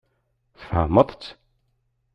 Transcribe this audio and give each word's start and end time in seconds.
Tfehmeḍ-tt? 0.59 1.23